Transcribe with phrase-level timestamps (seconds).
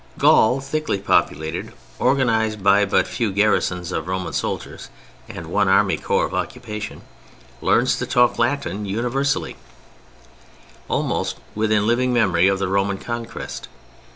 [0.17, 4.89] Gaul, thickly populated, organized by but a few garrisons of Roman soldiers
[5.29, 7.03] and one army corps of occupation,
[7.61, 9.57] learns to talk Latin universally,
[10.87, 13.67] almost within living memory of the Roman conquest.